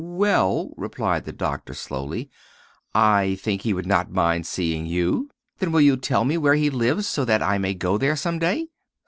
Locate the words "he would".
3.61-3.85